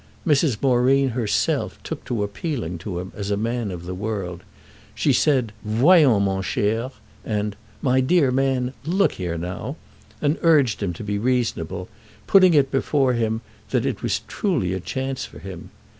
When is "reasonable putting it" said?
11.19-12.71